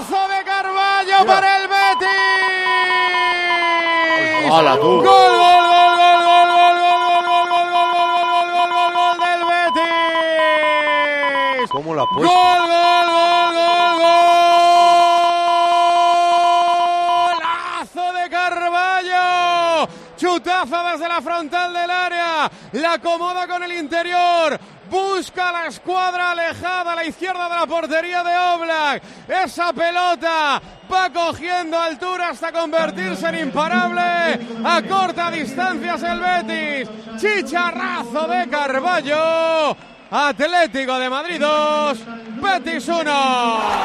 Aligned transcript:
Golazo 0.00 0.28
de 0.28 0.44
Carballo 0.44 1.26
para 1.26 1.56
el 1.58 1.68
Betis. 1.68 2.08
¡Hala, 4.50 4.76
tú! 4.80 4.82
Gol, 4.82 5.04
gol, 5.04 5.04
gol, 5.04 5.96
gol, 5.96 6.24
gol, 6.26 6.46
gol, 6.56 6.78
gol, 6.80 7.26
gol, 7.26 7.68
gol, 7.70 7.70
gol, 7.70 7.90
gol, 7.92 8.50
gol, 8.50 8.50
gol, 8.54 8.72
gol, 8.72 8.92
gol 8.94 9.16
del 9.20 9.42
Betis. 11.60 11.70
¿Cómo 11.70 11.94
la 11.94 12.02
ha 12.02 12.06
Gol, 12.06 12.14
puesto? 12.14 12.34
gol, 12.34 12.60
gol, 12.66 13.08
gol, 13.52 13.94
golazo 17.28 18.12
de 18.14 18.24
Carballo. 18.30 19.88
Chutazo 20.16 20.82
desde 20.92 21.08
la 21.08 21.20
frontal 21.20 21.72
del 21.74 21.90
área. 21.90 22.50
La 22.72 22.94
acomoda 22.94 23.46
con 23.46 23.62
el 23.62 23.72
interior. 23.72 24.58
Busca 24.90 25.52
la 25.52 25.66
escuadra 25.66 26.32
alejada 26.32 26.92
a 26.92 26.96
la 26.96 27.04
izquierda 27.04 27.48
de 27.48 27.54
la 27.54 27.66
portería 27.66 28.24
de 28.24 28.36
Oblak. 28.36 29.02
Esa 29.28 29.72
pelota 29.72 30.60
va 30.92 31.10
cogiendo 31.10 31.78
altura 31.78 32.30
hasta 32.30 32.50
convertirse 32.50 33.28
en 33.28 33.38
imparable. 33.38 34.40
A 34.64 34.82
corta 34.82 35.30
distancia 35.30 35.94
es 35.94 36.02
el 36.02 36.20
Betis. 36.20 36.88
Chicharrazo 37.20 38.26
de 38.26 38.48
Carballo. 38.48 39.76
Atlético 40.12 40.98
de 40.98 41.08
Madrid 41.08 41.40
2, 41.40 41.98
Betis 42.42 42.88
1. 42.88 43.04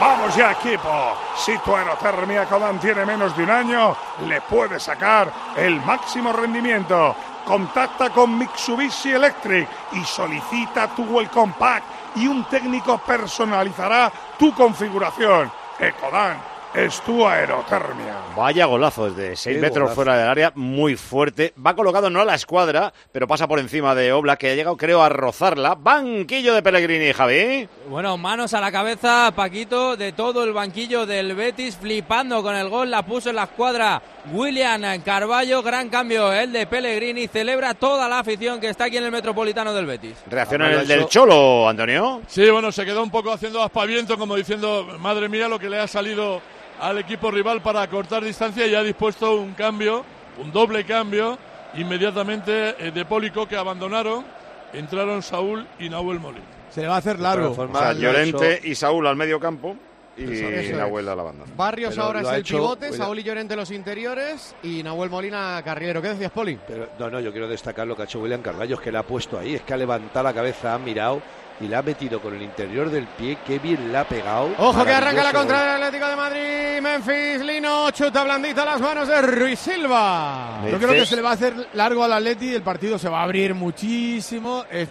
Vamos 0.00 0.34
ya, 0.34 0.50
equipo. 0.50 1.16
Si 1.36 1.56
tu 1.58 1.76
aerotermia 1.76 2.44
Codan 2.46 2.80
tiene 2.80 3.06
menos 3.06 3.36
de 3.36 3.44
un 3.44 3.50
año, 3.50 3.96
le 4.26 4.40
puedes 4.40 4.82
sacar 4.82 5.30
el 5.56 5.80
máximo 5.82 6.32
rendimiento. 6.32 7.14
Contacta 7.44 8.10
con 8.10 8.36
Mitsubishi 8.38 9.12
Electric 9.12 9.66
y 9.92 10.04
solicita 10.04 10.88
tu 10.94 11.04
Welcome 11.04 11.54
Pack 11.58 11.82
y 12.16 12.26
un 12.26 12.44
técnico 12.44 12.98
personalizará 12.98 14.12
tu 14.38 14.52
configuración. 14.54 15.50
Ecodan 15.78 16.36
es 16.74 17.00
tu 17.00 17.26
aerotermia. 17.26 18.14
Vaya 18.36 18.66
golazo 18.66 19.10
desde 19.10 19.36
6 19.36 19.56
Qué 19.56 19.60
metros 19.62 19.84
golazo. 19.84 19.94
fuera 19.94 20.18
del 20.18 20.28
área, 20.28 20.52
muy 20.54 20.96
fuerte. 20.96 21.54
Va 21.64 21.74
colocado 21.74 22.10
no 22.10 22.20
a 22.20 22.24
la 22.26 22.34
escuadra, 22.34 22.92
pero 23.10 23.26
pasa 23.26 23.48
por 23.48 23.58
encima 23.58 23.94
de 23.94 24.12
Obla, 24.12 24.36
que 24.36 24.50
ha 24.50 24.54
llegado, 24.54 24.76
creo, 24.76 25.02
a 25.02 25.08
rozarla. 25.08 25.74
Banquillo 25.76 26.52
de 26.54 26.62
Pellegrini, 26.62 27.12
Javi. 27.14 27.66
Bueno, 27.88 28.18
manos 28.18 28.52
a 28.52 28.60
la 28.60 28.70
cabeza, 28.70 29.32
Paquito, 29.34 29.96
de 29.96 30.12
todo 30.12 30.44
el 30.44 30.52
banquillo 30.52 31.06
del 31.06 31.34
Betis, 31.34 31.78
flipando 31.78 32.42
con 32.42 32.54
el 32.54 32.68
gol, 32.68 32.90
la 32.90 33.02
puso 33.02 33.30
en 33.30 33.36
la 33.36 33.44
escuadra 33.44 34.02
William 34.32 34.82
Carballo, 35.02 35.62
gran 35.62 35.88
cambio 35.88 36.32
el 36.32 36.52
de 36.52 36.66
Pellegrini, 36.66 37.28
celebra 37.28 37.74
toda 37.74 38.08
la 38.08 38.18
afición 38.18 38.60
que 38.60 38.68
está 38.68 38.84
aquí 38.84 38.96
en 38.96 39.04
el 39.04 39.10
Metropolitano 39.10 39.72
del 39.72 39.86
Betis. 39.86 40.16
Reacciona 40.28 40.70
el 40.70 40.86
del 40.86 41.06
Cholo, 41.06 41.68
Antonio. 41.68 42.22
Sí, 42.26 42.48
bueno, 42.50 42.70
se 42.70 42.84
quedó 42.84 43.02
un 43.02 43.10
poco 43.10 43.32
haciendo 43.32 43.62
aspaviento, 43.62 44.18
como 44.18 44.36
diciendo, 44.36 44.86
madre 44.98 45.28
mía, 45.28 45.48
lo 45.48 45.58
que 45.58 45.70
le 45.70 45.78
ha 45.78 45.86
salido 45.86 46.40
al 46.80 46.98
equipo 46.98 47.30
rival 47.30 47.62
para 47.62 47.86
cortar 47.88 48.22
distancia 48.22 48.66
y 48.66 48.74
ha 48.74 48.82
dispuesto 48.82 49.36
un 49.36 49.54
cambio, 49.54 50.04
un 50.42 50.52
doble 50.52 50.84
cambio, 50.84 51.38
inmediatamente 51.74 52.76
eh, 52.78 52.90
de 52.92 53.04
Pólico 53.04 53.48
que 53.48 53.56
abandonaron, 53.56 54.24
entraron 54.72 55.22
Saúl 55.22 55.66
y 55.78 55.88
Nahuel 55.88 56.20
Molina. 56.20 56.44
Se 56.70 56.82
le 56.82 56.88
va 56.88 56.96
a 56.96 56.98
hacer 56.98 57.18
largo. 57.18 57.50
O 57.50 57.78
sea, 57.78 57.92
Llorente 57.94 58.60
y 58.62 58.74
Saúl 58.74 59.06
al 59.06 59.16
medio 59.16 59.40
campo 59.40 59.76
y 60.18 60.24
Eso 60.24 60.48
es. 60.48 60.76
Nahuel 60.76 61.08
a 61.08 61.14
la 61.14 61.22
banda. 61.22 61.44
Barrios 61.56 61.90
Pero 61.94 62.02
ahora 62.06 62.20
es 62.22 62.28
el 62.28 62.40
hecho- 62.40 62.56
pivote, 62.56 62.92
Saúl 62.92 63.18
y 63.20 63.22
Llorente 63.22 63.54
los 63.56 63.70
interiores 63.70 64.54
y 64.62 64.82
Nahuel 64.82 65.10
Molina 65.10 65.60
carrilero. 65.64 66.02
¿Qué 66.02 66.08
decías, 66.08 66.30
Poli? 66.32 66.58
Pero, 66.66 66.88
no, 66.98 67.10
no, 67.10 67.20
yo 67.20 67.30
quiero 67.32 67.46
destacar 67.48 67.86
lo 67.86 67.94
que 67.96 68.02
ha 68.02 68.04
hecho 68.06 68.18
William 68.20 68.42
Carballo, 68.42 68.74
es 68.74 68.80
que 68.80 68.90
le 68.92 68.98
ha 68.98 69.02
puesto 69.04 69.38
ahí, 69.38 69.54
es 69.54 69.62
que 69.62 69.74
ha 69.74 69.76
levantado 69.76 70.24
la 70.24 70.34
cabeza, 70.34 70.74
ha 70.74 70.78
mirado 70.78 71.22
y 71.60 71.66
le 71.66 71.74
ha 71.74 71.82
metido 71.82 72.20
con 72.20 72.34
el 72.34 72.42
interior 72.42 72.88
del 72.90 73.06
pie, 73.06 73.38
qué 73.44 73.58
bien 73.58 73.90
le 73.90 73.98
ha 73.98 74.04
pegado. 74.06 74.50
Ojo 74.58 74.84
que 74.84 74.92
arranca 74.92 75.24
la 75.24 75.32
contra 75.32 75.60
del 75.74 75.82
Atlético 75.82 76.08
de 76.08 76.16
Madrid. 76.16 76.80
Memphis, 76.82 77.40
Lino, 77.44 77.90
chuta 77.90 78.22
blandito 78.22 78.62
a 78.62 78.64
las 78.64 78.80
manos 78.80 79.08
de 79.08 79.20
Ruiz 79.22 79.58
Silva. 79.58 80.60
Yo 80.70 80.78
creo 80.78 80.92
que 80.92 81.04
se 81.06 81.16
le 81.16 81.22
va 81.22 81.30
a 81.30 81.34
hacer 81.34 81.54
largo 81.74 82.04
al 82.04 82.12
Atleti, 82.12 82.54
el 82.54 82.62
partido 82.62 82.96
se 82.98 83.08
va 83.08 83.20
a 83.20 83.24
abrir 83.24 83.54
muchísimo, 83.54 84.64
es 84.70 84.88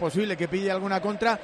posible 0.00 0.36
que 0.36 0.48
pille 0.48 0.70
alguna 0.70 1.00
contra 1.00 1.38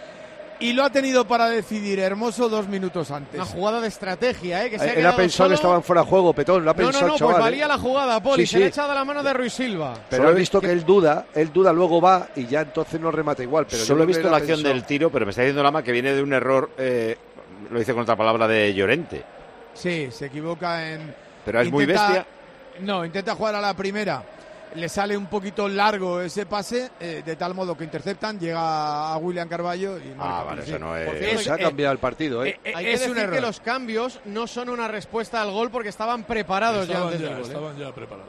y 0.61 0.73
lo 0.73 0.85
ha 0.85 0.91
tenido 0.91 1.27
para 1.27 1.49
decidir 1.49 1.99
Hermoso 1.99 2.49
dos 2.49 2.69
minutos 2.69 3.11
antes. 3.11 3.35
Una 3.35 3.45
jugada 3.45 3.81
de 3.81 3.89
estrategia, 3.89 4.65
¿eh? 4.65 4.71
Que 4.71 4.79
se 4.79 4.91
ha 4.91 4.93
Él 4.95 5.07
ha 5.07 5.17
pensado 5.17 5.31
solo. 5.31 5.49
que 5.51 5.55
estaban 5.55 5.83
fuera 5.83 6.03
de 6.03 6.09
juego, 6.09 6.33
Petón, 6.33 6.65
lo 6.65 6.71
ha 6.71 6.75
No, 6.75 6.81
no, 6.83 6.89
pensado 6.91 7.09
no, 7.09 7.17
pues 7.19 7.39
valía 7.39 7.65
¿eh? 7.65 7.69
la 7.69 7.79
jugada, 7.79 8.23
Poli. 8.23 8.47
Sí, 8.47 8.53
Se 8.53 8.59
le 8.59 8.65
ha 8.67 8.69
echado 8.69 8.95
la 8.95 9.05
mano 9.05 9.23
de 9.23 9.33
Ruiz 9.33 9.53
Silva. 9.53 9.95
Pero 10.09 10.23
Solo 10.25 10.37
he 10.37 10.39
visto 10.41 10.61
que 10.61 10.71
él 10.73 10.85
duda, 10.85 11.27
él 11.35 11.53
duda, 11.53 11.73
luego 11.73 12.01
va 12.01 12.29
y 12.37 12.47
ya 12.47 12.63
entonces 12.63 13.01
no 13.01 13.11
remata 13.11 13.43
igual. 13.43 13.67
Pero 13.67 13.79
yo 13.79 13.87
Solo 13.87 14.03
he 14.03 14.07
visto 14.07 14.31
la 14.31 14.39
acción 14.39 14.63
del 14.63 14.85
tiro, 14.85 15.11
pero 15.11 15.27
me 15.27 15.31
está 15.31 15.43
diciendo 15.43 15.63
Lama 15.63 15.83
que 15.83 15.93
viene 15.93 16.13
de 16.13 16.23
un 16.23 16.33
error, 16.33 16.71
eh, 16.79 17.17
lo 17.71 17.79
dice 17.79 17.93
con 17.93 18.03
otra 18.03 18.17
palabra, 18.17 18.47
de 18.49 18.73
Llorente. 18.75 19.25
Sí, 19.75 20.09
se 20.11 20.27
equivoca 20.27 20.91
en... 20.91 21.15
Pero 21.45 21.61
es 21.61 21.71
muy 21.71 21.87
bestia. 21.87 22.27
No, 22.81 23.05
intenta 23.05 23.35
jugar 23.35 23.55
a 23.55 23.61
la 23.61 23.75
primera. 23.75 24.23
Le 24.75 24.89
sale 24.91 25.17
un 25.17 25.27
poquito 25.27 25.69
largo 25.69 26.21
ese 26.21 26.45
pase, 26.45 26.91
eh, 27.01 27.23
de 27.25 27.37
tal 27.37 27.55
modo 27.55 27.75
que 27.77 27.85
interceptan, 27.85 28.39
llega 28.39 29.13
a 29.13 29.17
William 29.17 29.49
Carballo 29.49 29.97
y 29.97 30.13
Ah, 30.13 30.17
marca. 30.17 30.45
vale, 30.45 30.63
Sí. 30.63 30.71
eso 30.71 30.79
no 30.79 30.97
es... 30.97 31.19
Cierto, 31.19 31.43
Se 31.43 31.51
ha 31.51 31.55
Eh, 31.55 31.59
cambiado 31.61 31.93
el 31.93 31.99
partido, 31.99 32.45
¿eh? 32.45 32.61
Eh, 32.63 32.73
Hay 32.75 32.87
es 32.89 33.01
que 33.01 33.07
un 33.09 33.15
decir 33.15 33.31
que 33.31 33.37
error. 33.37 33.47
los 33.49 33.61
cambios 33.61 34.21
no 34.27 34.47
son 34.47 34.69
una 34.69 34.87
respuesta 34.89 35.41
al 35.41 35.51
gol 35.51 35.71
porque 35.71 35.89
estaban 35.89 36.25
preparados 36.25 36.87
ya 36.89 36.95
Estaban 36.95 37.13
antes 37.15 37.21
ya, 37.21 37.27
del 37.29 37.37
gol. 37.37 37.45
¿eh? 37.45 37.49
estaban 37.55 37.79
ya 37.79 37.93
preparados. 37.95 38.29